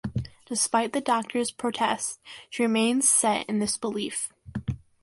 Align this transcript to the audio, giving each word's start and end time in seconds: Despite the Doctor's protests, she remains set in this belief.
Despite 0.47 0.93
the 0.93 0.99
Doctor's 0.99 1.51
protests, 1.51 2.17
she 2.49 2.63
remains 2.63 3.07
set 3.07 3.45
in 3.45 3.59
this 3.59 3.77
belief. 3.77 4.33